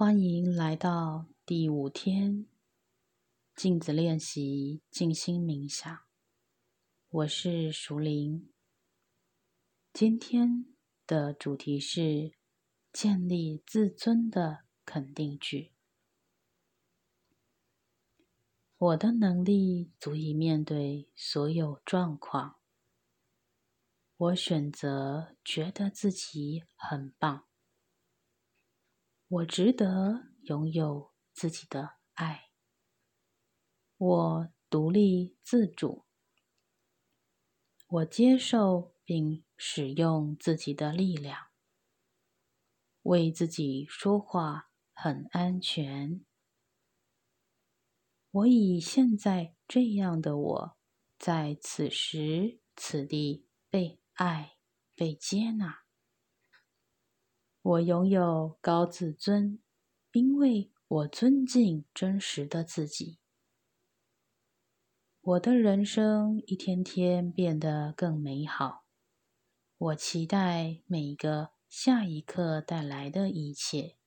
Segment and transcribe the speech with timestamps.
[0.00, 2.46] 欢迎来到第五天
[3.54, 5.94] 镜子练习静心冥想。
[7.10, 8.50] 我是熟林。
[9.92, 10.64] 今天
[11.06, 12.32] 的主题是
[12.90, 15.74] 建立自尊的肯定句。
[18.78, 22.56] 我的能力足以面对所有状况。
[24.16, 27.49] 我选择觉得自己很棒。
[29.32, 32.50] 我值得拥有自己的爱。
[33.96, 36.04] 我独立自主。
[37.86, 41.46] 我接受并使用自己的力量。
[43.02, 46.24] 为自己说话很安全。
[48.32, 50.76] 我以现在这样的我，
[51.16, 54.56] 在此时此地被爱、
[54.96, 55.84] 被接纳。
[57.70, 59.60] 我拥有高自尊，
[60.10, 63.20] 因为我尊敬真实的自己。
[65.20, 68.86] 我的人生一天天变得更美好。
[69.78, 73.98] 我期待每一个下一刻带来的一切。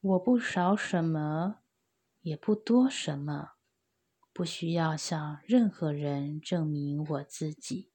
[0.00, 1.60] 我不少什么，
[2.22, 3.50] 也不多什么，
[4.32, 7.93] 不需要向任何人证明我自己。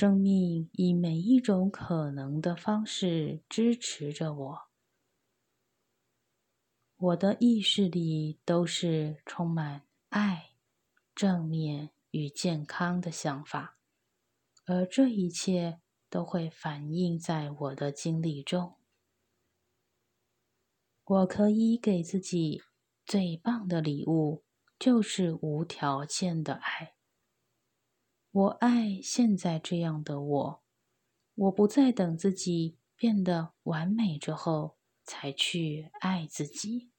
[0.00, 4.60] 生命以每一种可能的方式支持着我。
[6.96, 10.52] 我的意识里都是充满爱、
[11.14, 13.76] 正面与健康的想法，
[14.64, 18.78] 而这一切都会反映在我的经历中。
[21.04, 22.62] 我可以给自己
[23.04, 24.44] 最棒的礼物，
[24.78, 26.94] 就是无条件的爱。
[28.32, 30.62] 我爱现在这样的我，
[31.34, 36.89] 我不再等自己变得完美之后才去爱自己。